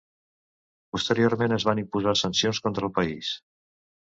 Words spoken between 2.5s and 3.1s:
contra el